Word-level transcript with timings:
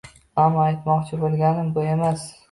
Ammo 0.43 0.61
aytmoqchi 0.67 1.19
bo‘lganim 1.25 1.69
bu 1.75 1.83
emas. 1.91 2.25